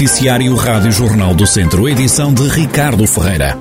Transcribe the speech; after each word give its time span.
Noticiário 0.00 0.54
Rádio 0.54 0.90
Jornal 0.90 1.34
do 1.34 1.46
Centro, 1.46 1.86
edição 1.86 2.32
de 2.32 2.48
Ricardo 2.48 3.06
Ferreira. 3.06 3.58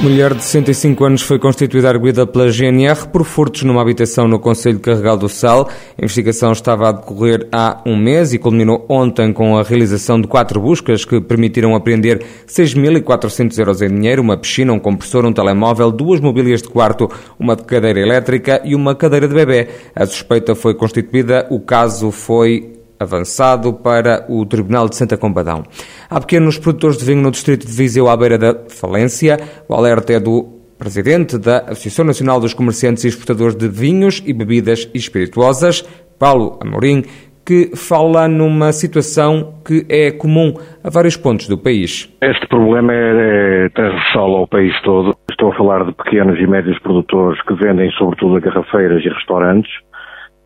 Mulher 0.00 0.34
de 0.34 0.42
65 0.42 1.04
anos 1.04 1.22
foi 1.22 1.38
constituída 1.38 1.88
arguida 1.88 2.26
pela 2.26 2.50
GNR 2.50 3.06
por 3.06 3.22
furtos 3.22 3.62
numa 3.62 3.80
habitação 3.80 4.26
no 4.26 4.40
Conselho 4.40 4.80
Carregal 4.80 5.16
do 5.16 5.28
Sal. 5.28 5.70
A 5.96 6.04
investigação 6.04 6.50
estava 6.50 6.88
a 6.88 6.92
decorrer 6.92 7.46
há 7.52 7.82
um 7.86 7.96
mês 7.96 8.32
e 8.32 8.38
culminou 8.38 8.84
ontem 8.88 9.32
com 9.32 9.56
a 9.56 9.62
realização 9.62 10.20
de 10.20 10.26
quatro 10.26 10.60
buscas 10.60 11.04
que 11.04 11.20
permitiram 11.20 11.76
apreender 11.76 12.24
6.400 12.48 13.56
euros 13.60 13.80
em 13.80 13.88
dinheiro, 13.88 14.22
uma 14.22 14.36
piscina, 14.36 14.72
um 14.72 14.80
compressor, 14.80 15.24
um 15.24 15.32
telemóvel, 15.32 15.92
duas 15.92 16.18
mobílias 16.18 16.62
de 16.62 16.68
quarto, 16.68 17.08
uma 17.38 17.54
cadeira 17.54 18.00
elétrica 18.00 18.60
e 18.64 18.74
uma 18.74 18.96
cadeira 18.96 19.28
de 19.28 19.34
bebê. 19.34 19.68
A 19.94 20.04
suspeita 20.04 20.56
foi 20.56 20.74
constituída, 20.74 21.46
o 21.48 21.60
caso 21.60 22.10
foi 22.10 22.75
avançado 22.98 23.72
para 23.72 24.24
o 24.28 24.44
Tribunal 24.46 24.88
de 24.88 24.96
Santa 24.96 25.16
Combadão. 25.16 25.62
Há 26.08 26.20
pequenos 26.20 26.58
produtores 26.58 26.98
de 26.98 27.04
vinho 27.04 27.22
no 27.22 27.30
distrito 27.30 27.66
de 27.66 27.72
Viseu 27.72 28.08
à 28.08 28.16
beira 28.16 28.38
da 28.38 28.54
falência. 28.68 29.38
O 29.68 29.74
alerta 29.74 30.12
é 30.12 30.20
do 30.20 30.56
presidente 30.78 31.38
da 31.38 31.58
Associação 31.58 32.04
Nacional 32.04 32.40
dos 32.40 32.54
Comerciantes 32.54 33.04
e 33.04 33.08
Exportadores 33.08 33.56
de 33.56 33.68
Vinhos 33.68 34.22
e 34.26 34.32
Bebidas 34.32 34.90
Espirituosas, 34.94 35.82
Paulo 36.18 36.58
Amorim, 36.62 37.04
que 37.46 37.76
fala 37.76 38.26
numa 38.26 38.72
situação 38.72 39.60
que 39.64 39.86
é 39.88 40.10
comum 40.10 40.52
a 40.82 40.90
vários 40.90 41.16
pontos 41.16 41.46
do 41.48 41.56
país. 41.56 42.12
Este 42.20 42.46
problema 42.48 42.92
é, 42.92 43.66
é 43.66 43.68
transversal 43.68 44.34
ao 44.34 44.48
país 44.48 44.74
todo. 44.82 45.14
Estou 45.30 45.52
a 45.52 45.56
falar 45.56 45.84
de 45.84 45.92
pequenos 45.92 46.38
e 46.40 46.46
médios 46.46 46.78
produtores 46.80 47.40
que 47.42 47.54
vendem 47.54 47.88
sobretudo 47.92 48.36
a 48.36 48.40
garrafeiras 48.40 49.04
e 49.04 49.08
restaurantes, 49.08 49.70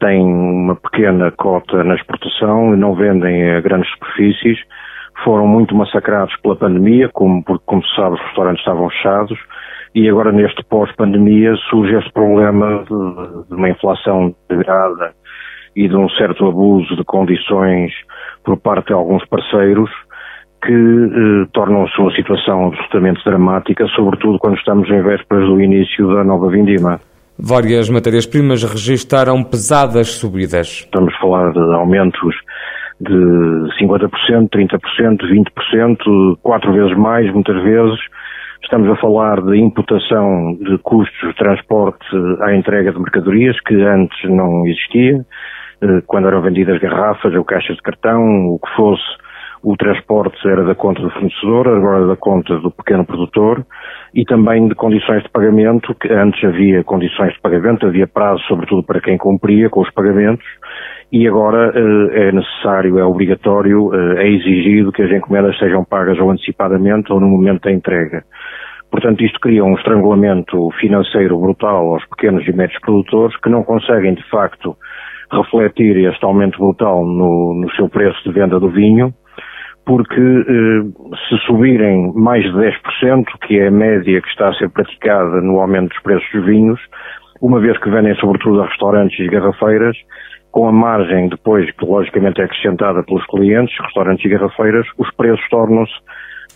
têm 0.01 0.25
uma 0.25 0.75
pequena 0.75 1.31
cota 1.31 1.85
na 1.85 1.95
exportação 1.95 2.75
e 2.75 2.77
não 2.77 2.95
vendem 2.95 3.51
a 3.51 3.61
grandes 3.61 3.91
superfícies. 3.93 4.59
Foram 5.24 5.47
muito 5.47 5.74
massacrados 5.74 6.35
pela 6.43 6.57
pandemia, 6.57 7.09
como, 7.13 7.45
porque, 7.45 7.63
como 7.66 7.85
se 7.85 7.95
sabe, 7.95 8.16
os 8.16 8.23
restaurantes 8.23 8.61
estavam 8.61 8.89
fechados. 8.91 9.39
E 9.95 10.09
agora, 10.09 10.33
neste 10.33 10.65
pós-pandemia, 10.65 11.55
surge 11.69 11.95
este 11.95 12.13
problema 12.13 12.85
de, 12.85 13.49
de 13.49 13.55
uma 13.55 13.69
inflação 13.69 14.35
degrada 14.49 15.13
e 15.77 15.89
de 15.89 15.97
um 15.97 16.09
certo 16.11 16.46
abuso 16.46 16.96
de 16.96 17.05
condições 17.05 17.93
por 18.45 18.57
parte 18.57 18.89
de 18.89 18.93
alguns 18.95 19.24
parceiros 19.27 19.91
que 20.63 20.73
eh, 20.73 21.46
tornam 21.52 21.85
a 21.85 21.89
sua 21.89 22.13
situação 22.15 22.67
absolutamente 22.67 23.24
dramática, 23.24 23.87
sobretudo 23.89 24.39
quando 24.39 24.59
estamos 24.59 24.89
em 24.91 25.02
vésperas 25.02 25.46
do 25.46 25.61
início 25.61 26.07
da 26.15 26.23
nova 26.23 26.51
vindima. 26.51 27.01
Várias 27.43 27.88
matérias-primas 27.88 28.63
registaram 28.63 29.43
pesadas 29.43 30.09
subidas. 30.09 30.85
Estamos 30.85 31.15
a 31.15 31.19
falar 31.19 31.52
de 31.52 31.74
aumentos 31.74 32.35
de 33.01 33.15
50%, 33.80 34.51
30%, 34.51 34.79
20%, 35.73 36.38
quatro 36.43 36.71
vezes 36.74 36.95
mais, 36.99 37.33
muitas 37.33 37.63
vezes. 37.63 37.99
Estamos 38.63 38.91
a 38.91 38.96
falar 39.01 39.41
de 39.41 39.57
imputação 39.59 40.55
de 40.61 40.77
custos 40.83 41.29
de 41.29 41.35
transporte 41.35 42.05
à 42.43 42.55
entrega 42.55 42.93
de 42.93 42.99
mercadorias, 42.99 43.59
que 43.61 43.74
antes 43.74 44.23
não 44.29 44.66
existia, 44.66 45.24
eh, 45.80 46.02
quando 46.07 46.29
eram 46.29 46.43
vendidas 46.43 46.79
garrafas 46.79 47.35
ou 47.35 47.43
caixas 47.43 47.77
de 47.77 47.83
cartão, 47.83 48.21
o 48.49 48.59
que 48.59 48.77
fosse, 48.77 49.02
o 49.63 49.74
transporte 49.79 50.37
era 50.46 50.63
da 50.63 50.74
conta 50.74 51.01
do 51.01 51.11
fornecedor, 51.11 51.68
agora 51.68 52.05
é 52.05 52.09
da 52.09 52.16
conta 52.16 52.59
do 52.59 52.71
pequeno 52.71 53.07
produtor 53.07 53.65
e 54.15 54.25
também 54.25 54.66
de 54.69 54.75
condições 54.75 55.23
de 55.23 55.29
pagamento, 55.30 55.95
que 55.95 56.13
antes 56.13 56.43
havia 56.45 56.83
condições 56.85 57.33
de 57.33 57.41
pagamento, 57.41 57.87
havia 57.87 58.07
prazo, 58.07 58.43
sobretudo 58.49 58.83
para 58.83 59.01
quem 59.01 59.17
cumpria 59.17 59.69
com 59.69 59.80
os 59.80 59.91
pagamentos, 59.91 60.45
e 61.13 61.27
agora 61.27 61.73
eh, 61.75 62.29
é 62.29 62.33
necessário, 62.33 62.99
é 62.99 63.05
obrigatório, 63.05 63.91
eh, 63.95 64.25
é 64.25 64.28
exigido 64.28 64.93
que 64.93 65.03
as 65.03 65.11
encomendas 65.11 65.59
sejam 65.59 65.84
pagas 65.84 66.19
ou 66.19 66.31
antecipadamente 66.31 67.12
ou 67.12 67.21
no 67.21 67.28
momento 67.28 67.62
da 67.62 67.73
entrega. 67.73 68.25
Portanto, 68.91 69.23
isto 69.23 69.39
cria 69.39 69.65
um 69.65 69.75
estrangulamento 69.75 70.69
financeiro 70.81 71.39
brutal 71.39 71.95
aos 71.95 72.05
pequenos 72.07 72.47
e 72.47 72.53
médios 72.53 72.81
produtores 72.81 73.37
que 73.41 73.49
não 73.49 73.63
conseguem, 73.63 74.15
de 74.15 74.29
facto, 74.29 74.77
refletir 75.33 75.97
este 75.97 76.25
aumento 76.25 76.59
brutal 76.59 77.05
no, 77.07 77.55
no 77.55 77.71
seu 77.73 77.89
preço 77.89 78.21
de 78.25 78.33
venda 78.33 78.59
do 78.59 78.69
vinho 78.69 79.15
porque 79.85 80.21
eh, 80.21 81.17
se 81.29 81.37
subirem 81.47 82.13
mais 82.15 82.45
de 82.45 82.51
10%, 82.53 83.25
que 83.47 83.59
é 83.59 83.69
a 83.69 83.71
média 83.71 84.21
que 84.21 84.29
está 84.29 84.49
a 84.49 84.55
ser 84.55 84.69
praticada 84.71 85.41
no 85.41 85.61
aumento 85.61 85.89
dos 85.91 86.03
preços 86.03 86.29
dos 86.33 86.45
vinhos, 86.45 86.81
uma 87.41 87.61
vez 87.61 87.79
que 87.79 87.91
vendem 87.91 88.15
sobretudo 88.17 88.63
a 88.63 88.67
restaurantes 88.67 89.19
e 89.19 89.29
garrafeiras, 89.29 89.97
com 90.51 90.69
a 90.69 90.73
margem 90.73 91.29
depois 91.29 91.71
que 91.73 91.85
logicamente 91.85 92.41
é 92.41 92.45
acrescentada 92.45 93.03
pelos 93.03 93.25
clientes, 93.27 93.75
restaurantes 93.81 94.25
e 94.25 94.29
garrafeiras, 94.29 94.87
os 94.99 95.11
preços 95.15 95.49
tornam-se 95.49 95.93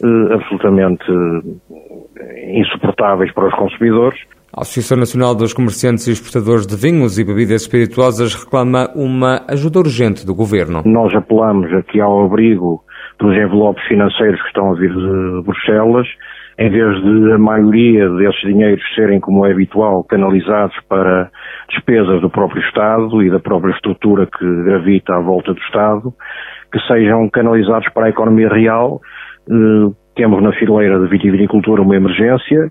eh, 0.03 0.35
absolutamente 0.35 1.05
eh, 1.11 2.61
insuportáveis 2.61 3.33
para 3.33 3.49
os 3.49 3.55
consumidores. 3.55 4.19
A 4.53 4.61
Associação 4.61 4.99
Nacional 4.99 5.35
dos 5.35 5.53
Comerciantes 5.53 6.07
e 6.07 6.13
Exportadores 6.13 6.67
de 6.67 6.77
Vinhos 6.77 7.19
e 7.19 7.25
Bebidas 7.25 7.63
Espirituosas 7.63 8.35
reclama 8.35 8.89
uma 8.95 9.43
ajuda 9.49 9.81
urgente 9.81 10.25
do 10.25 10.35
Governo. 10.35 10.83
Nós 10.85 11.13
apelamos 11.15 11.73
aqui 11.73 12.01
ao 12.01 12.25
abrigo 12.25 12.81
dos 13.19 13.35
envelopes 13.37 13.85
financeiros 13.87 14.41
que 14.41 14.49
estão 14.49 14.73
a 14.73 14.75
vir 14.75 14.93
de 14.93 15.43
Bruxelas, 15.45 16.07
em 16.59 16.71
vez 16.71 17.03
de 17.03 17.33
a 17.33 17.39
maioria 17.39 18.09
desses 18.11 18.41
dinheiros 18.43 18.83
serem, 18.95 19.19
como 19.19 19.45
é 19.45 19.51
habitual, 19.51 20.05
canalizados 20.05 20.77
para 20.89 21.31
despesas 21.69 22.21
do 22.21 22.31
próprio 22.31 22.63
Estado 22.63 23.23
e 23.23 23.31
da 23.31 23.41
própria 23.41 23.73
estrutura 23.73 24.27
que 24.27 24.63
gravita 24.63 25.15
à 25.15 25.21
volta 25.21 25.53
do 25.53 25.61
Estado, 25.61 26.13
que 26.73 26.79
sejam 26.87 27.29
canalizados 27.29 27.89
para 27.93 28.07
a 28.07 28.11
economia 28.11 28.49
real. 28.49 29.01
Eh, 29.51 29.93
temos 30.15 30.41
na 30.43 30.53
fileira 30.53 31.01
de 31.01 31.09
vitivinicultura 31.09 31.83
uma 31.83 31.97
emergência, 31.97 32.71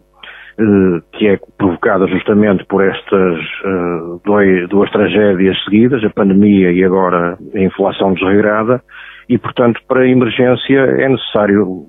eh, 0.59 1.01
que 1.11 1.27
é 1.27 1.39
provocada 1.57 2.07
justamente 2.07 2.63
por 2.65 2.81
estas 2.83 3.37
eh, 3.65 4.67
duas 4.69 4.89
tragédias 4.91 5.61
seguidas, 5.65 6.01
a 6.05 6.09
pandemia 6.09 6.71
e 6.71 6.85
agora 6.85 7.37
a 7.53 7.59
inflação 7.59 8.13
desregrada, 8.13 8.81
e, 9.29 9.37
portanto, 9.37 9.79
para 9.87 10.07
emergência 10.07 10.79
é 10.99 11.09
necessário 11.09 11.87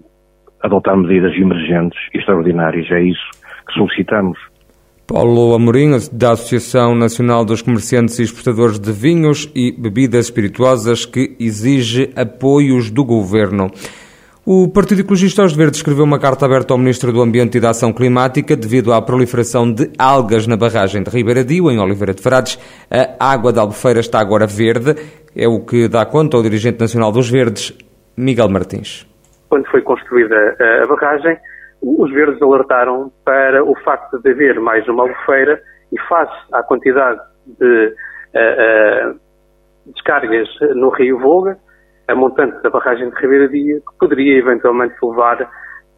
adotar 0.62 0.96
medidas 0.96 1.34
emergentes 1.34 1.98
e 2.14 2.18
extraordinárias. 2.18 2.90
É 2.90 3.02
isso 3.02 3.30
que 3.66 3.74
solicitamos. 3.74 4.38
Paulo 5.06 5.54
Amorim, 5.54 5.90
da 6.10 6.32
Associação 6.32 6.94
Nacional 6.94 7.44
dos 7.44 7.60
Comerciantes 7.60 8.18
e 8.18 8.22
Exportadores 8.22 8.78
de 8.78 8.90
Vinhos 8.90 9.50
e 9.54 9.70
Bebidas 9.70 10.26
Espirituosas, 10.26 11.04
que 11.04 11.36
exige 11.38 12.10
apoios 12.16 12.90
do 12.90 13.04
Governo. 13.04 13.70
O 14.46 14.70
Partido 14.70 15.00
Ecologista 15.00 15.40
aos 15.40 15.56
Verdes 15.56 15.78
escreveu 15.78 16.04
uma 16.04 16.18
carta 16.18 16.44
aberta 16.44 16.74
ao 16.74 16.78
Ministro 16.78 17.10
do 17.10 17.22
Ambiente 17.22 17.56
e 17.56 17.60
da 17.62 17.70
Ação 17.70 17.94
Climática 17.94 18.54
devido 18.54 18.92
à 18.92 19.00
proliferação 19.00 19.72
de 19.72 19.90
algas 19.98 20.46
na 20.46 20.54
barragem 20.54 21.02
de 21.02 21.08
Ribeiradio, 21.08 21.70
em 21.70 21.80
Oliveira 21.80 22.12
de 22.12 22.20
Frades. 22.20 22.58
A 23.18 23.32
água 23.32 23.54
da 23.54 23.62
Albufeira 23.62 24.00
está 24.00 24.20
agora 24.20 24.46
verde. 24.46 24.96
É 25.34 25.48
o 25.48 25.64
que 25.64 25.88
dá 25.88 26.04
conta 26.04 26.36
ao 26.36 26.42
dirigente 26.42 26.78
nacional 26.78 27.10
dos 27.10 27.30
Verdes, 27.30 27.72
Miguel 28.18 28.50
Martins. 28.50 29.10
Quando 29.48 29.66
foi 29.70 29.80
construída 29.80 30.36
a 30.82 30.86
barragem, 30.88 31.38
os 31.80 32.12
Verdes 32.12 32.42
alertaram 32.42 33.10
para 33.24 33.64
o 33.64 33.74
facto 33.76 34.20
de 34.20 34.30
haver 34.30 34.60
mais 34.60 34.86
uma 34.86 35.04
albufeira 35.04 35.58
e 35.90 35.98
face 36.00 36.36
à 36.52 36.62
quantidade 36.62 37.18
de 37.46 37.94
uh, 38.34 39.10
uh, 39.10 39.20
descargas 39.86 40.48
no 40.74 40.90
Rio 40.90 41.18
Volga, 41.18 41.56
a 42.08 42.14
montante 42.14 42.62
da 42.62 42.70
barragem 42.70 43.08
de 43.10 43.16
Ribeira 43.16 43.48
Dia, 43.48 43.76
que 43.76 43.98
poderia 43.98 44.38
eventualmente 44.38 44.94
levar 45.02 45.42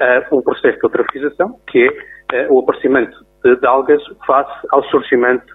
a 0.01 0.35
um 0.35 0.43
processo 0.43 0.79
de 0.79 0.85
eutrofização, 0.85 1.59
que 1.69 1.89
é 2.33 2.47
uh, 2.47 2.55
o 2.55 2.61
aparecimento 2.61 3.17
de, 3.43 3.67
algas 3.67 4.03
face 4.27 4.67
ao 4.71 4.83
surgimento 4.85 5.47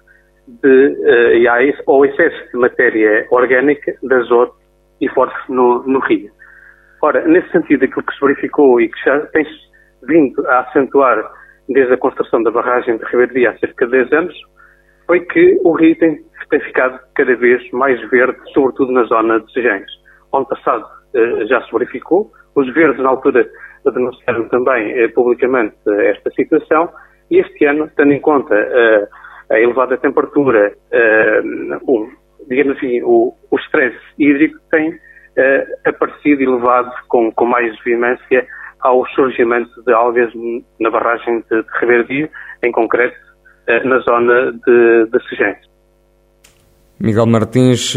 de, 0.48 0.68
uh, 0.68 1.34
e 1.36 1.48
ao 1.88 2.06
excesso 2.06 2.52
de 2.52 2.58
matéria 2.58 3.28
orgânica, 3.32 3.94
de 4.02 4.14
azoto 4.14 4.56
e 5.00 5.08
forte 5.10 5.36
no, 5.50 5.84
no 5.84 6.00
rio. 6.00 6.32
Ora, 7.02 7.26
nesse 7.28 7.50
sentido, 7.52 7.86
aquilo 7.86 8.04
que 8.04 8.14
se 8.14 8.22
verificou 8.22 8.80
e 8.80 8.90
que 8.90 9.00
já 9.04 9.20
tem 9.28 9.46
vindo 10.04 10.46
a 10.48 10.60
acentuar 10.62 11.32
desde 11.70 11.94
a 11.94 11.98
construção 11.98 12.44
da 12.44 12.52
barragem 12.52 12.98
de 12.98 13.06
Ribeiro 13.06 13.34
Dia 13.34 13.52
há 13.52 13.58
cerca 13.58 13.86
de 13.86 13.92
10 13.92 14.14
anos, 14.14 14.36
foi 15.08 15.20
que 15.22 15.60
o 15.64 15.72
rio 15.74 15.98
tem, 15.98 16.24
tem 16.50 16.60
ficado 16.62 17.00
cada 17.16 17.36
vez 17.36 17.70
mais 17.72 18.00
verde, 18.10 18.38
sobretudo 18.54 18.92
na 18.92 19.04
zona 19.04 19.40
de 19.40 19.52
Sejães. 19.54 20.01
Ano 20.34 20.46
passado 20.46 20.86
uh, 21.14 21.48
já 21.48 21.62
se 21.62 21.72
verificou, 21.72 22.32
os 22.56 22.74
verdes 22.74 23.02
na 23.02 23.10
altura 23.10 23.48
denunciaram 23.84 24.48
também 24.50 25.06
uh, 25.06 25.14
publicamente 25.14 25.76
uh, 25.86 26.02
esta 26.02 26.30
situação 26.32 26.90
e 27.30 27.40
este 27.40 27.66
ano, 27.66 27.90
tendo 27.96 28.14
em 28.14 28.20
conta 28.20 28.54
a 29.50 29.58
elevada 29.58 29.98
temperatura, 29.98 30.74
o, 31.88 32.10
digamos 32.50 32.76
assim, 32.76 33.02
o, 33.04 33.34
o 33.50 33.58
stress 33.60 33.96
hídrico 34.20 34.58
tem 34.70 35.00
aparecido 35.86 36.42
elevado 36.42 36.92
com, 37.08 37.32
com 37.32 37.46
mais 37.46 37.74
veemência 37.86 38.46
ao 38.82 39.08
surgimento 39.16 39.82
de 39.84 39.94
algas 39.94 40.30
na 40.78 40.90
barragem 40.90 41.42
de, 41.50 41.64
de 41.64 41.80
Ribeiro 41.80 42.30
em 42.64 42.72
concreto 42.74 43.16
na 43.86 44.00
zona 44.00 44.52
de, 44.52 45.06
de. 45.06 45.56
Miguel 47.00 47.28
Martins 47.28 47.96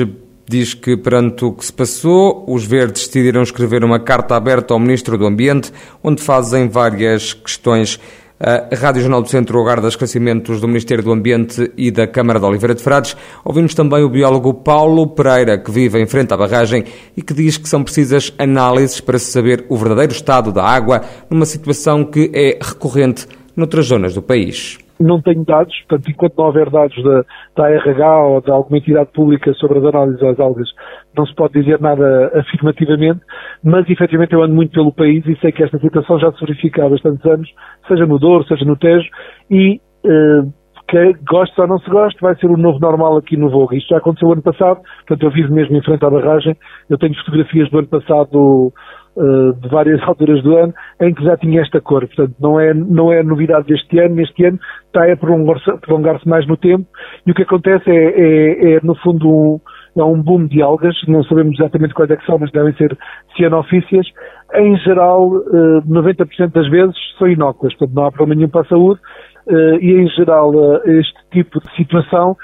diz 0.49 0.75
que, 0.75 0.97
perante 0.97 1.45
o 1.45 1.53
que 1.53 1.65
se 1.65 1.73
passou, 1.73 2.45
os 2.47 2.65
verdes 2.65 3.07
decidiram 3.07 3.43
escrever 3.43 3.85
uma 3.85 3.99
carta 3.99 4.37
aberta 4.37 4.75
ao 4.75 4.81
Ministro 4.81 5.17
do 5.17 5.27
Ambiente, 5.27 5.73
onde 6.03 6.23
fazem 6.23 6.69
várias 6.69 7.33
questões. 7.33 7.99
A 8.39 8.75
Rádio 8.75 9.01
Jornal 9.01 9.23
do 9.23 9.29
Centro 9.29 9.59
aguarda 9.61 9.89
esclarecimentos 9.89 10.61
do 10.61 10.67
Ministério 10.67 11.03
do 11.03 11.13
Ambiente 11.13 11.73
e 11.77 11.91
da 11.91 12.07
Câmara 12.07 12.39
de 12.39 12.45
Oliveira 12.45 12.75
de 12.75 12.83
Frades. 12.83 13.17
Ouvimos 13.45 13.75
também 13.75 14.03
o 14.03 14.09
biólogo 14.09 14.53
Paulo 14.53 15.07
Pereira, 15.07 15.57
que 15.57 15.71
vive 15.71 16.01
em 16.01 16.07
frente 16.07 16.35
à 16.35 16.37
barragem 16.37 16.85
e 17.17 17.23
que 17.23 17.33
diz 17.33 17.57
que 17.57 17.69
são 17.69 17.83
precisas 17.83 18.35
análises 18.37 19.01
para 19.01 19.19
se 19.19 19.31
saber 19.31 19.65
o 19.69 19.77
verdadeiro 19.77 20.13
estado 20.13 20.53
da 20.53 20.65
água 20.65 21.01
numa 21.31 21.47
situação 21.47 22.05
que 22.05 22.31
é 22.35 22.59
recorrente 22.61 23.27
noutras 23.57 23.87
zonas 23.87 24.15
do 24.15 24.21
país 24.21 24.79
não 25.01 25.21
tenho 25.21 25.45
dados, 25.45 25.75
portanto, 25.89 26.11
enquanto 26.11 26.37
não 26.37 26.47
houver 26.47 26.71
dados 26.71 27.03
da, 27.03 27.25
da 27.57 27.67
ARH 27.67 28.27
ou 28.27 28.41
de 28.41 28.51
alguma 28.51 28.79
entidade 28.79 29.11
pública 29.13 29.53
sobre 29.55 29.79
as 29.79 29.85
análises 29.85 30.23
às 30.23 30.39
algas, 30.39 30.69
não 31.17 31.27
se 31.27 31.35
pode 31.35 31.55
dizer 31.55 31.81
nada 31.81 32.31
afirmativamente, 32.35 33.21
mas 33.63 33.89
efetivamente 33.89 34.33
eu 34.33 34.43
ando 34.43 34.55
muito 34.55 34.73
pelo 34.73 34.93
país 34.93 35.27
e 35.27 35.37
sei 35.41 35.53
que 35.53 35.63
esta 35.63 35.79
situação 35.79 36.19
já 36.19 36.33
se 36.33 36.41
verifica 36.41 36.85
há 36.85 36.89
bastantes 36.89 37.25
anos, 37.27 37.49
seja 37.89 38.07
no 38.07 38.19
Douro, 38.19 38.45
seja 38.47 38.65
no 38.65 38.77
Tejo, 38.77 39.09
e 39.51 39.81
uh, 40.05 40.53
que 40.87 41.15
goste 41.29 41.59
ou 41.61 41.67
não 41.67 41.79
se 41.79 41.91
goste, 41.91 42.21
vai 42.21 42.37
ser 42.37 42.47
o 42.47 42.57
novo 42.57 42.79
normal 42.79 43.17
aqui 43.17 43.37
no 43.37 43.51
Voga. 43.51 43.77
Isto 43.77 43.89
já 43.89 43.99
aconteceu 43.99 44.31
ano 44.31 44.43
passado, 44.43 44.81
portanto 45.07 45.23
eu 45.23 45.31
vivo 45.31 45.53
mesmo 45.53 45.77
em 45.77 45.83
frente 45.83 46.05
à 46.05 46.11
barragem, 46.11 46.57
eu 46.89 46.99
tenho 46.99 47.15
fotografias 47.17 47.71
do 47.71 47.79
ano 47.79 47.89
passado 47.89 48.73
de 49.17 49.69
várias 49.69 50.03
alturas 50.07 50.43
do 50.43 50.57
ano, 50.57 50.75
em 51.01 51.15
que 51.15 51.25
já 51.25 51.37
tinha 51.37 51.61
esta 51.61 51.81
cor. 51.81 52.07
Portanto, 52.07 52.35
não 52.41 52.59
é, 52.59 52.75
não 52.75 53.13
é 53.13 53.23
novidade 53.23 53.67
deste 53.67 53.99
ano. 53.99 54.17
Neste 54.17 54.45
ano 54.45 54.59
está 54.87 55.11
a 55.11 55.17
prolongar-se 55.17 55.71
prolongar 55.81 56.21
mais 56.27 56.47
no 56.47 56.57
tempo 56.57 56.87
e 57.27 57.31
o 57.31 57.35
que 57.35 57.43
acontece 57.43 57.91
é, 57.91 57.95
é, 57.95 58.75
é 58.75 58.81
no 58.83 58.95
fundo, 58.97 59.29
um, 59.29 59.61
é 59.97 60.05
um 60.05 60.21
boom 60.21 60.47
de 60.47 60.63
algas. 60.63 60.97
Não 61.07 61.23
sabemos 61.25 61.59
exatamente 61.59 61.95
quais 61.95 62.11
é 62.11 62.17
que 62.17 62.27
são, 62.27 62.39
mas 62.39 62.51
devem 62.51 62.75
ser 62.75 62.97
cianofícias. 63.37 64.07
Em 64.55 64.77
geral, 64.79 65.29
uh, 65.29 65.79
eh, 65.79 65.81
90% 65.87 66.53
das 66.53 66.69
vezes 66.69 66.95
são 67.19 67.27
inóculas, 67.27 67.75
portanto 67.75 67.97
não 67.97 68.07
há 68.07 68.13
problema 68.13 68.37
nenhum 68.37 68.51
para 68.51 68.61
a 68.63 68.67
saúde. 68.67 69.01
Uh, 69.47 69.77
e 69.79 69.93
em 69.93 70.09
geral 70.09 70.53
este 70.87 71.19
tipo 71.31 71.61
de 71.61 71.77
situação 71.77 72.35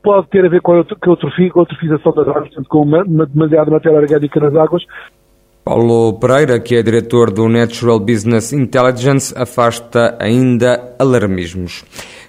pode 0.00 0.28
ter 0.28 0.46
a 0.46 0.48
ver 0.48 0.60
com 0.60 0.74
a, 0.74 0.76
eutrofização 0.76 2.12
das 2.12 2.28
águas, 2.28 2.48
portanto 2.48 2.68
com 2.68 2.82
uma, 2.82 3.02
uma 3.02 3.26
demasiada 3.26 3.68
matéria 3.68 3.98
orgânica 3.98 4.38
nas 4.38 4.54
águas, 4.54 4.84
Paulo 5.64 6.14
Pereira, 6.14 6.58
que 6.58 6.74
é 6.74 6.82
diretor 6.82 7.30
do 7.30 7.48
Natural 7.48 8.00
Business 8.00 8.52
Intelligence, 8.52 9.32
afasta 9.36 10.16
ainda 10.18 10.94
alarmismos. 10.98 11.84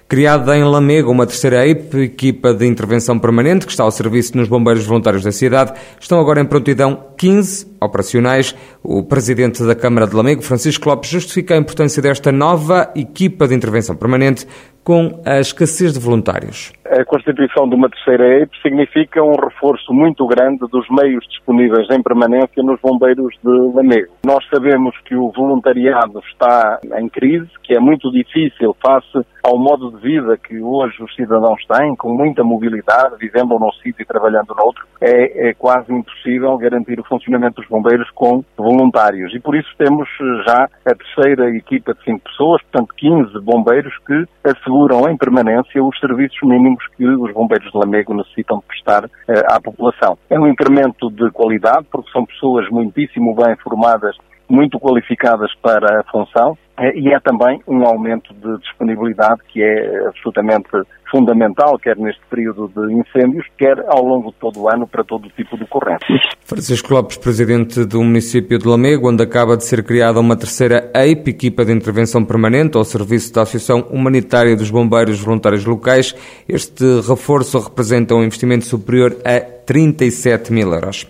Criada 0.06 0.54
em 0.54 0.62
Lamego, 0.62 1.10
uma 1.10 1.26
terceira 1.26 1.66
equipa 1.66 2.52
de 2.52 2.66
intervenção 2.66 3.18
permanente, 3.18 3.64
que 3.64 3.72
está 3.72 3.82
ao 3.82 3.90
serviço 3.90 4.36
nos 4.36 4.46
bombeiros 4.46 4.84
voluntários 4.84 5.22
da 5.22 5.32
cidade, 5.32 5.72
estão 5.98 6.20
agora 6.20 6.42
em 6.42 6.44
prontidão 6.44 7.02
15 7.16 7.68
operacionais. 7.80 8.54
O 8.82 9.02
presidente 9.02 9.64
da 9.64 9.74
Câmara 9.74 10.06
de 10.06 10.14
Lamego, 10.14 10.42
Francisco 10.42 10.86
Lopes, 10.86 11.08
justifica 11.08 11.54
a 11.54 11.56
importância 11.56 12.02
desta 12.02 12.30
nova 12.30 12.90
equipa 12.94 13.48
de 13.48 13.54
intervenção 13.54 13.96
permanente 13.96 14.46
com 14.84 15.20
a 15.24 15.38
escassez 15.38 15.92
de 15.92 16.00
voluntários. 16.00 16.72
A 16.84 17.04
constituição 17.06 17.66
de 17.68 17.74
uma 17.74 17.88
terceira 17.88 18.40
EIP 18.40 18.50
significa 18.60 19.22
um 19.22 19.34
reforço 19.34 19.94
muito 19.94 20.26
grande 20.26 20.58
dos 20.70 20.86
meios 20.90 21.24
disponíveis 21.26 21.88
em 21.90 22.02
permanência 22.02 22.62
nos 22.62 22.78
bombeiros 22.80 23.34
de 23.42 23.50
Lamego. 23.74 24.12
Nós 24.26 24.44
sabemos 24.52 24.94
que 25.06 25.14
o 25.14 25.30
voluntariado 25.30 26.20
está 26.30 26.80
em 26.98 27.08
crise, 27.08 27.48
que 27.62 27.74
é 27.74 27.80
muito 27.80 28.10
difícil 28.10 28.76
face 28.84 29.26
ao 29.42 29.58
modo 29.58 29.90
de 29.92 30.02
vida 30.02 30.36
que 30.36 30.60
hoje 30.60 31.02
os 31.02 31.14
cidadãos 31.14 31.64
têm, 31.66 31.96
com 31.96 32.14
muita 32.14 32.44
mobilidade, 32.44 33.16
vivendo 33.18 33.58
num 33.58 33.72
sítio 33.82 34.02
e 34.02 34.06
trabalhando 34.06 34.54
noutro. 34.54 34.86
É, 35.00 35.48
é 35.48 35.54
quase 35.54 35.92
impossível 35.92 36.56
garantir 36.58 37.00
o 37.00 37.04
funcionamento 37.04 37.60
dos 37.60 37.68
bombeiros 37.68 38.08
com 38.10 38.44
voluntários. 38.56 39.34
E 39.34 39.40
por 39.40 39.56
isso 39.56 39.68
temos 39.78 40.08
já 40.46 40.68
a 40.86 40.94
terceira 40.94 41.50
equipa 41.56 41.94
de 41.94 42.04
cinco 42.04 42.20
pessoas, 42.24 42.62
portanto 42.62 42.94
15 42.96 43.40
bombeiros 43.40 43.92
que 44.06 44.24
asseguram 44.72 45.08
em 45.08 45.16
permanência 45.16 45.84
os 45.84 45.98
serviços 46.00 46.38
mínimos 46.42 46.84
que 46.96 47.04
os 47.04 47.32
bombeiros 47.32 47.70
de 47.70 47.78
Lamego 47.78 48.14
necessitam 48.14 48.58
de 48.58 48.64
prestar 48.64 49.04
uh, 49.04 49.10
à 49.50 49.60
população. 49.60 50.16
É 50.30 50.38
um 50.38 50.46
incremento 50.46 51.10
de 51.10 51.30
qualidade, 51.30 51.86
porque 51.90 52.10
são 52.10 52.24
pessoas 52.24 52.68
muitíssimo 52.70 53.34
bem 53.34 53.54
formadas 53.56 54.16
muito 54.48 54.78
qualificadas 54.78 55.50
para 55.62 56.00
a 56.00 56.04
função 56.10 56.58
eh, 56.71 56.71
e 56.94 57.12
é 57.12 57.20
também 57.20 57.60
um 57.66 57.84
aumento 57.84 58.34
de 58.34 58.58
disponibilidade 58.58 59.40
que 59.48 59.62
é 59.62 60.06
absolutamente 60.08 60.68
fundamental, 61.10 61.78
quer 61.78 61.96
neste 61.96 62.22
período 62.30 62.68
de 62.74 62.94
incêndios, 62.94 63.46
quer 63.58 63.78
ao 63.86 64.02
longo 64.02 64.30
de 64.32 64.38
todo 64.38 64.60
o 64.60 64.68
ano 64.68 64.86
para 64.86 65.04
todo 65.04 65.26
o 65.26 65.30
tipo 65.30 65.56
de 65.58 65.64
ocorrências. 65.64 66.20
Francisco 66.44 66.94
Lopes, 66.94 67.18
presidente 67.18 67.84
do 67.84 68.02
município 68.02 68.58
de 68.58 68.66
Lamego, 68.66 69.10
onde 69.10 69.22
acaba 69.22 69.56
de 69.56 69.64
ser 69.64 69.84
criada 69.84 70.18
uma 70.18 70.36
terceira 70.36 70.90
EIP, 70.94 71.30
equipa 71.30 71.64
de 71.64 71.72
intervenção 71.72 72.24
permanente, 72.24 72.78
ao 72.78 72.84
serviço 72.84 73.32
da 73.34 73.42
Associação 73.42 73.80
Humanitária 73.90 74.56
dos 74.56 74.70
Bombeiros 74.70 75.20
Voluntários 75.20 75.66
Locais. 75.66 76.14
Este 76.48 76.84
reforço 77.06 77.58
representa 77.58 78.14
um 78.14 78.24
investimento 78.24 78.64
superior 78.64 79.14
a 79.24 79.40
37 79.40 80.52
mil 80.52 80.72
euros. 80.72 81.06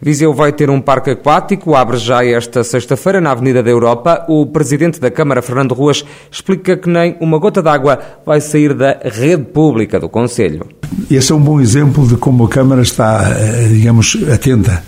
Viseu 0.00 0.34
vai 0.34 0.52
ter 0.52 0.68
um 0.68 0.80
parque 0.80 1.10
aquático, 1.10 1.74
abre 1.74 1.96
já 1.96 2.24
esta 2.24 2.62
sexta-feira 2.62 3.20
na 3.20 3.30
Avenida 3.30 3.62
da 3.62 3.70
Europa. 3.70 4.24
O 4.28 4.46
presidente 4.46 5.00
da 5.00 5.10
Câmara, 5.10 5.40
Fernando 5.40 5.72
Ruas, 5.72 6.04
explica 6.30 6.76
que 6.76 6.88
nem 6.88 7.16
uma 7.18 7.38
gota 7.38 7.62
d'água 7.62 7.98
vai 8.24 8.40
sair 8.40 8.74
da 8.74 8.98
rede 9.02 9.44
pública 9.44 9.98
do 9.98 10.08
Conselho. 10.08 10.66
Esse 11.10 11.32
é 11.32 11.34
um 11.34 11.40
bom 11.40 11.60
exemplo 11.60 12.06
de 12.06 12.16
como 12.16 12.44
a 12.44 12.48
Câmara 12.48 12.82
está, 12.82 13.22
eh, 13.30 13.68
digamos, 13.68 14.18
atenta. 14.32 14.84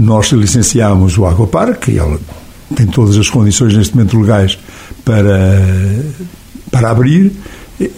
Nós 0.00 0.30
licenciámos 0.32 1.16
o 1.16 1.26
Aquapark 1.26 1.88
e 1.88 1.98
ela 1.98 2.18
tem 2.74 2.86
todas 2.86 3.16
as 3.16 3.28
condições 3.28 3.76
neste 3.76 3.96
momento 3.96 4.18
legais 4.18 4.58
para, 5.04 5.62
para 6.70 6.90
abrir 6.90 7.32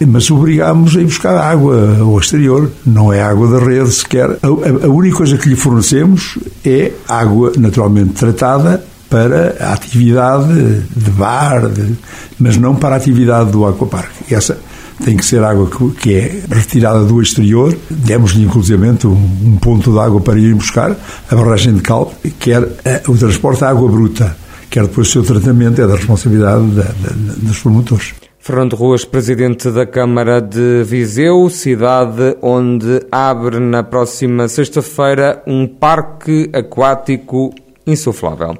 mas 0.07 0.31
obrigámos 0.31 0.97
a 0.97 1.01
ir 1.01 1.05
buscar 1.05 1.37
água 1.37 1.99
ao 2.01 2.19
exterior, 2.19 2.71
não 2.87 3.13
é 3.13 3.23
água 3.23 3.59
da 3.59 3.65
rede 3.65 3.91
sequer. 3.91 4.31
A, 4.43 4.87
a, 4.87 4.89
única 4.89 5.17
coisa 5.17 5.37
que 5.37 5.49
lhe 5.49 5.57
fornecemos 5.57 6.39
é 6.65 6.93
água 7.09 7.53
naturalmente 7.57 8.13
tratada 8.13 8.85
para 9.11 9.57
a 9.61 9.73
atividade 9.73 10.55
de 10.97 11.11
bar, 11.11 11.69
de, 11.69 11.97
mas 12.39 12.57
não 12.57 12.75
para 12.75 12.95
a 12.95 12.99
atividade 12.99 13.51
do 13.51 13.67
aquaparque. 13.67 14.33
Essa 14.35 14.59
tem 15.05 15.17
que 15.17 15.25
ser 15.25 15.43
água 15.43 15.69
que, 15.69 15.91
que 16.01 16.15
é 16.15 16.43
retirada 16.51 17.05
do 17.05 17.21
exterior. 17.21 17.77
Demos-lhe, 17.91 18.45
inclusivamente, 18.45 19.07
um, 19.07 19.13
um, 19.13 19.57
ponto 19.57 19.93
de 19.93 19.99
água 19.99 20.21
para 20.21 20.39
ir 20.39 20.55
buscar, 20.55 20.97
a 21.31 21.35
barragem 21.35 21.75
de 21.75 21.83
cal, 21.83 22.13
quer 22.39 22.63
a, 22.63 23.11
o 23.11 23.17
transporte 23.17 23.59
de 23.59 23.65
água 23.65 23.91
bruta, 23.91 24.37
quer 24.71 24.85
depois 24.85 25.09
o 25.09 25.11
seu 25.11 25.23
tratamento, 25.23 25.83
é 25.83 25.87
da 25.87 25.97
responsabilidade 25.97 26.67
da, 26.69 26.85
da, 26.85 27.35
dos 27.37 27.59
promotores. 27.59 28.15
Fernando 28.45 28.75
Ruas, 28.75 29.05
presidente 29.05 29.71
da 29.71 29.87
Câmara 29.87 30.41
de 30.41 30.83
Viseu, 30.83 31.49
cidade 31.49 32.37
onde 32.43 33.01
abre 33.09 33.61
na 33.61 33.85
próxima 33.85 34.49
sexta-feira 34.49 35.41
um 35.47 35.65
parque 35.69 36.51
aquático 36.53 37.55
insuflável. 37.87 38.59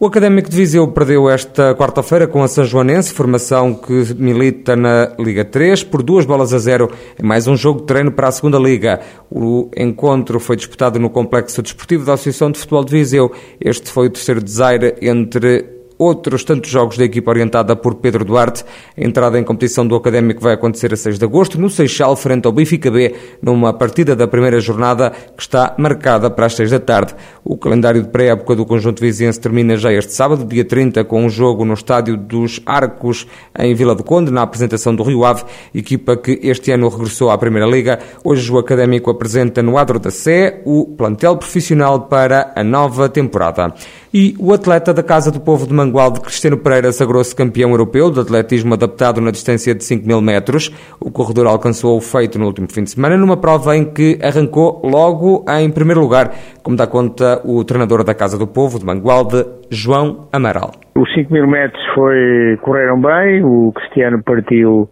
O 0.00 0.06
Académico 0.06 0.48
de 0.48 0.56
Viseu 0.56 0.88
perdeu 0.88 1.28
esta 1.28 1.74
quarta-feira 1.74 2.26
com 2.26 2.42
a 2.42 2.48
São 2.48 2.64
Joanense, 2.64 3.12
formação 3.12 3.74
que 3.74 4.14
milita 4.14 4.74
na 4.74 5.14
Liga 5.18 5.44
3, 5.44 5.84
por 5.84 6.02
duas 6.02 6.24
bolas 6.24 6.54
a 6.54 6.58
zero 6.58 6.90
em 7.22 7.26
mais 7.26 7.46
um 7.46 7.54
jogo 7.54 7.80
de 7.80 7.88
treino 7.88 8.12
para 8.12 8.28
a 8.28 8.32
segunda 8.32 8.58
Liga. 8.58 8.98
O 9.30 9.68
encontro 9.76 10.40
foi 10.40 10.56
disputado 10.56 10.98
no 10.98 11.10
Complexo 11.10 11.60
Desportivo 11.60 12.06
da 12.06 12.14
Associação 12.14 12.50
de 12.50 12.58
Futebol 12.58 12.82
de 12.82 12.92
Viseu. 12.92 13.30
Este 13.60 13.90
foi 13.90 14.06
o 14.06 14.10
terceiro 14.10 14.42
desaire 14.42 14.94
entre 15.02 15.81
outros 15.98 16.44
tantos 16.44 16.70
jogos 16.70 16.96
da 16.96 17.04
equipa 17.04 17.30
orientada 17.30 17.74
por 17.76 17.96
Pedro 17.96 18.24
Duarte. 18.24 18.64
A 18.96 19.04
entrada 19.04 19.38
em 19.38 19.44
competição 19.44 19.86
do 19.86 19.94
Académico 19.94 20.40
vai 20.40 20.54
acontecer 20.54 20.92
a 20.92 20.96
6 20.96 21.18
de 21.18 21.24
agosto, 21.24 21.60
no 21.60 21.70
Seixal, 21.70 22.16
frente 22.16 22.46
ao 22.46 22.52
Benfica 22.52 22.90
B, 22.90 23.14
numa 23.42 23.72
partida 23.72 24.14
da 24.16 24.26
primeira 24.26 24.60
jornada 24.60 25.10
que 25.10 25.42
está 25.42 25.74
marcada 25.78 26.30
para 26.30 26.46
as 26.46 26.54
6 26.54 26.70
da 26.70 26.80
tarde. 26.80 27.14
O 27.44 27.56
calendário 27.56 28.02
de 28.02 28.08
pré-época 28.08 28.54
do 28.54 28.64
conjunto 28.64 29.00
viziense 29.00 29.40
termina 29.40 29.76
já 29.76 29.92
este 29.92 30.12
sábado, 30.12 30.44
dia 30.44 30.64
30, 30.64 31.04
com 31.04 31.24
um 31.24 31.28
jogo 31.28 31.64
no 31.64 31.74
Estádio 31.74 32.16
dos 32.16 32.60
Arcos, 32.64 33.26
em 33.58 33.74
Vila 33.74 33.94
do 33.94 34.04
Conde, 34.04 34.30
na 34.30 34.42
apresentação 34.42 34.94
do 34.94 35.02
Rio 35.02 35.24
Ave, 35.24 35.44
equipa 35.74 36.16
que 36.16 36.38
este 36.42 36.70
ano 36.70 36.88
regressou 36.88 37.30
à 37.30 37.38
Primeira 37.38 37.68
Liga. 37.68 37.98
Hoje 38.24 38.50
o 38.50 38.58
Académico 38.58 39.10
apresenta 39.10 39.62
no 39.62 39.76
Adro 39.76 39.98
da 39.98 40.10
Sé 40.10 40.62
o 40.64 40.86
plantel 40.86 41.36
profissional 41.36 42.02
para 42.02 42.52
a 42.54 42.62
nova 42.62 43.08
temporada. 43.08 43.74
E 44.14 44.34
o 44.38 44.52
atleta 44.52 44.92
da 44.92 45.02
Casa 45.02 45.32
do 45.32 45.40
Povo 45.40 45.66
de 45.66 45.72
Mangualde, 45.72 46.20
Cristiano 46.20 46.58
Pereira, 46.58 46.92
sagrou-se 46.92 47.34
campeão 47.34 47.70
europeu 47.70 48.10
de 48.10 48.20
atletismo 48.20 48.74
adaptado 48.74 49.22
na 49.22 49.30
distância 49.30 49.74
de 49.74 49.82
5 49.82 50.06
mil 50.06 50.20
metros. 50.20 50.68
O 51.00 51.10
corredor 51.10 51.46
alcançou 51.46 51.96
o 51.96 52.00
feito 52.02 52.38
no 52.38 52.44
último 52.44 52.70
fim 52.70 52.82
de 52.82 52.90
semana, 52.90 53.16
numa 53.16 53.38
prova 53.38 53.74
em 53.74 53.90
que 53.90 54.18
arrancou 54.22 54.82
logo 54.84 55.46
em 55.48 55.70
primeiro 55.70 56.02
lugar, 56.02 56.30
como 56.62 56.76
dá 56.76 56.86
conta 56.86 57.40
o 57.42 57.64
treinador 57.64 58.04
da 58.04 58.14
Casa 58.14 58.38
do 58.38 58.46
Povo 58.46 58.78
de 58.78 58.84
Mangualde, 58.84 59.46
João 59.70 60.28
Amaral. 60.30 60.72
Os 60.94 61.10
5 61.14 61.32
mil 61.32 61.46
metros 61.46 61.82
foi, 61.94 62.58
correram 62.60 63.00
bem, 63.00 63.42
o 63.42 63.72
Cristiano 63.72 64.22
partiu 64.22 64.90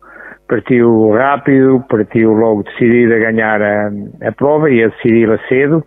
partiu 0.49 1.11
rápido, 1.13 1.85
partiu 1.89 2.33
logo 2.33 2.65
decidido 2.65 3.15
a 3.15 3.19
ganhar 3.19 3.63
a, 3.63 3.93
a 4.27 4.33
prova 4.33 4.69
e 4.69 4.83
a 4.83 4.89
decidi-la 4.89 5.39
cedo, 5.49 5.85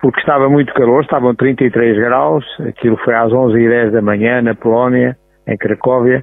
porque 0.00 0.20
estava 0.20 0.48
muito 0.48 0.72
calor, 0.74 1.02
estavam 1.02 1.34
33 1.34 1.96
graus, 1.96 2.44
aquilo 2.60 2.96
foi 2.98 3.14
às 3.14 3.32
11h10 3.32 3.90
da 3.90 4.02
manhã 4.02 4.40
na 4.42 4.54
Polónia, 4.54 5.16
em 5.46 5.56
Cracóvia, 5.56 6.22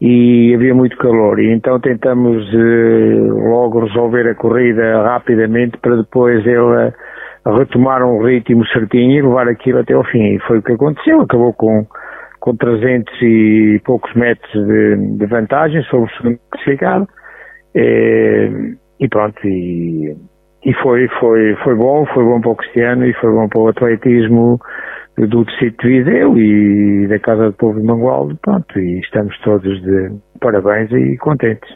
e 0.00 0.54
havia 0.54 0.74
muito 0.74 0.96
calor. 0.98 1.38
E 1.40 1.50
então 1.50 1.80
tentamos 1.80 2.46
eh, 2.52 3.48
logo 3.48 3.86
resolver 3.86 4.28
a 4.28 4.34
corrida 4.34 5.02
rapidamente 5.02 5.78
para 5.78 5.96
depois 5.96 6.44
ele 6.46 6.92
retomar 7.46 8.02
um 8.02 8.22
ritmo 8.22 8.66
certinho 8.66 9.12
e 9.12 9.22
levar 9.22 9.48
aquilo 9.48 9.78
até 9.78 9.94
ao 9.94 10.04
fim. 10.04 10.34
E 10.34 10.38
foi 10.40 10.58
o 10.58 10.62
que 10.62 10.72
aconteceu. 10.72 11.20
Acabou 11.22 11.52
com, 11.54 11.86
com 12.40 12.56
300 12.56 13.14
e 13.22 13.80
poucos 13.84 14.12
metros 14.14 14.52
de, 14.52 15.16
de 15.16 15.26
vantagem 15.26 15.82
sobre 15.84 16.10
o 16.10 16.16
segundo 16.16 16.38
classificado. 16.50 17.08
Eh, 17.74 18.50
e 19.00 19.08
pronto, 19.08 19.38
e, 19.46 20.14
e 20.64 20.72
foi, 20.74 21.08
foi, 21.20 21.54
foi 21.62 21.74
bom, 21.74 22.06
foi 22.06 22.24
bom 22.24 22.40
para 22.40 22.50
o 22.50 22.56
Cristiano 22.56 23.04
e 23.06 23.12
foi 23.14 23.30
bom 23.30 23.48
para 23.48 23.60
o 23.60 23.68
atletismo 23.68 24.58
do 25.16 25.44
Distrito 25.44 25.86
de 25.86 26.02
Viseu 26.02 26.38
e 26.38 27.06
da 27.06 27.18
Casa 27.18 27.46
do 27.46 27.52
Povo 27.52 27.80
de 27.80 27.86
Mangualde, 27.86 28.36
pronto, 28.42 28.78
e 28.78 28.98
estamos 29.00 29.38
todos 29.40 29.80
de 29.82 30.10
parabéns 30.40 30.90
e 30.92 31.16
contentes. 31.18 31.70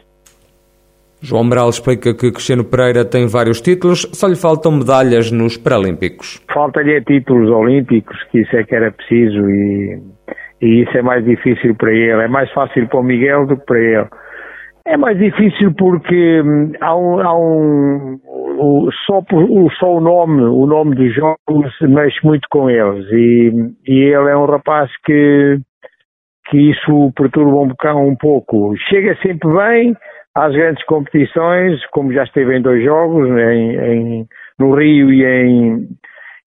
João 1.21 1.43
Meral 1.43 1.69
explica 1.69 2.13
que 2.13 2.31
Cristiano 2.31 2.63
Pereira 2.63 3.03
tem 3.03 3.27
vários 3.27 3.61
títulos, 3.61 4.07
só 4.13 4.27
lhe 4.27 4.35
faltam 4.35 4.71
medalhas 4.71 5.31
nos 5.31 5.57
Paralímpicos. 5.57 6.41
Falta-lhe 6.53 7.01
títulos 7.01 7.49
olímpicos, 7.49 8.17
que 8.31 8.39
isso 8.39 8.55
é 8.55 8.63
que 8.63 8.73
era 8.73 8.91
preciso 8.91 9.49
e, 9.49 10.01
e 10.61 10.83
isso 10.83 10.97
é 10.97 11.01
mais 11.01 11.23
difícil 11.25 11.75
para 11.75 11.91
ele. 11.91 12.23
É 12.23 12.27
mais 12.27 12.49
fácil 12.53 12.87
para 12.87 12.99
o 12.99 13.03
Miguel 13.03 13.45
do 13.45 13.57
que 13.57 13.65
para 13.65 13.79
ele. 13.79 14.07
É 14.85 14.97
mais 14.97 15.17
difícil 15.19 15.73
porque 15.77 16.41
hum, 16.41 16.71
há 16.79 16.95
um, 16.95 17.19
há 17.19 17.37
um 17.37 18.19
o, 18.59 18.91
só, 19.05 19.23
o, 19.31 19.69
só 19.71 19.95
o 19.95 20.01
nome, 20.01 20.43
o 20.43 20.65
nome 20.65 20.95
dos 20.95 21.13
jogos 21.15 21.73
mexe 21.81 22.19
muito 22.23 22.47
com 22.51 22.69
eles 22.69 23.05
e, 23.11 23.51
e 23.87 23.99
ele 23.99 24.29
é 24.29 24.35
um 24.35 24.45
rapaz 24.45 24.91
que, 25.05 25.57
que 26.49 26.71
isso 26.71 27.11
perturba 27.15 27.61
um 27.61 27.67
bocado 27.69 27.99
um 27.99 28.15
pouco. 28.15 28.75
Chega 28.89 29.15
sempre 29.21 29.49
bem 29.53 29.95
às 30.35 30.53
grandes 30.53 30.83
competições, 30.85 31.85
como 31.87 32.13
já 32.13 32.23
esteve 32.23 32.57
em 32.57 32.61
dois 32.61 32.83
jogos, 32.83 33.29
em, 33.29 33.75
em 33.77 34.27
no 34.59 34.75
Rio 34.75 35.11
e 35.11 35.23
em, 35.23 35.87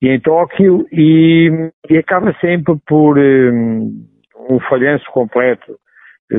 e 0.03 0.09
em 0.09 0.21
Tóquio, 0.21 0.87
e, 0.93 1.51
e 1.89 1.97
acaba 1.97 2.35
sempre 2.41 2.75
por 2.87 3.19
um, 3.19 3.91
um 4.51 4.61
falhanço 4.69 5.07
completo 5.13 5.77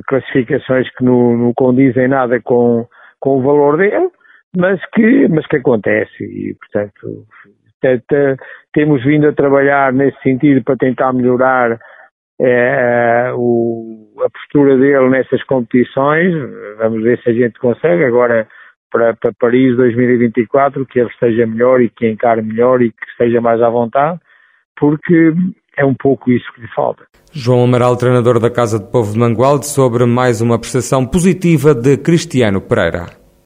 classificações 0.08 0.90
que 0.96 1.04
não, 1.04 1.38
não 1.38 1.54
condizem 1.54 2.08
nada 2.08 2.40
com, 2.42 2.86
com 3.20 3.38
o 3.38 3.42
valor 3.42 3.78
dele, 3.78 4.10
mas 4.56 4.80
que, 4.94 5.28
mas 5.28 5.46
que 5.48 5.58
acontece 5.58 6.24
e, 6.24 6.56
portanto, 6.56 7.26
temos 8.74 9.04
vindo 9.04 9.28
a 9.28 9.34
trabalhar 9.34 9.92
nesse 9.92 10.20
sentido 10.22 10.64
para 10.64 10.78
tentar 10.78 11.12
melhorar 11.14 11.80
é, 12.40 13.32
o, 13.36 14.14
a 14.20 14.30
postura 14.30 14.78
dele 14.78 15.10
nessas 15.10 15.44
competições. 15.44 16.34
Vamos 16.78 17.04
ver 17.04 17.20
se 17.22 17.30
a 17.30 17.34
gente 17.34 17.60
consegue 17.60 18.04
agora 18.04 18.48
para, 18.92 19.16
para 19.16 19.34
Paris 19.40 19.76
2024 19.76 20.86
que 20.86 21.00
ele 21.00 21.10
esteja 21.10 21.48
melhor 21.48 21.82
e 21.82 21.90
que 21.90 22.08
encare 22.08 22.42
melhor 22.42 22.82
e 22.82 22.92
que 22.92 23.06
esteja 23.12 23.42
mais 23.42 23.62
à 23.62 23.70
vontade, 23.70 24.20
porque 24.80 25.34
é 25.78 25.84
um 25.84 25.96
pouco 25.96 26.32
isso 26.32 26.46
que 26.54 26.62
lhe 26.62 26.68
falta. 26.68 27.04
João 27.32 27.64
Amaral, 27.64 27.98
treinador 27.98 28.40
da 28.40 28.52
Casa 28.52 28.80
de 28.80 28.92
Povo 28.92 29.12
de 29.12 29.20
Mangualde, 29.20 29.66
sobre 29.66 30.06
mais 30.06 30.40
uma 30.40 30.60
prestação 30.60 31.06
positiva 31.06 31.74
de 31.74 31.98
Cristiano 31.98 32.62
Pereira. 32.62 33.23